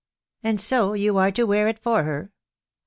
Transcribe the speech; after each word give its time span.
••"u 0.45 0.49
And 0.49 0.59
so 0.59 0.93
you 0.93 1.17
are 1.19 1.31
to 1.33 1.43
wear 1.43 1.67
it 1.67 1.77
for 1.77 2.01
her? 2.01 2.31